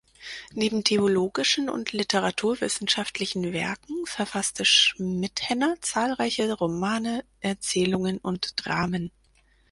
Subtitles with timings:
[0.55, 9.11] Neben theologischen und literaturwissenschaftlichen Werken verfasste Schmitthenner zahlreiche Romane, Erzählungen und Dramen.